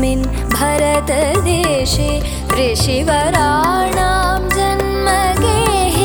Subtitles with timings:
[0.00, 0.24] अस्मिन्
[0.56, 2.08] भरतदेशे
[2.56, 5.96] ऋषिवराणां जन्मगेः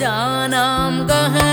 [0.00, 1.49] जानाम कहें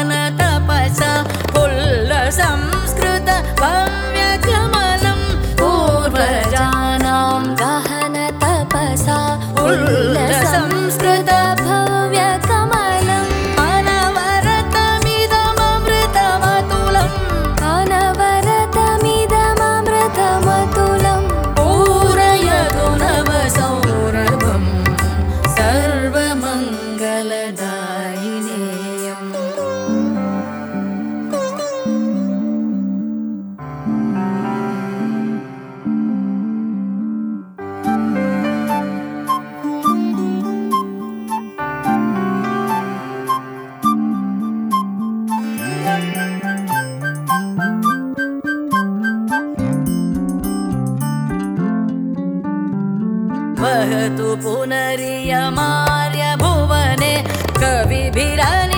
[54.43, 57.13] पुनरियमार्य भुवने
[57.61, 58.76] कविभिरनि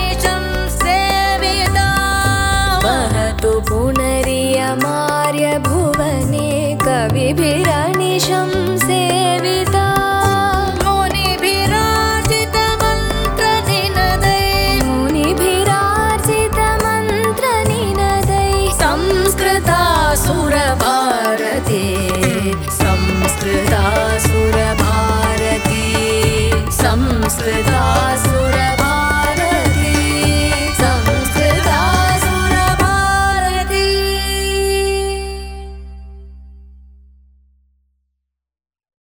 [27.52, 27.79] with us.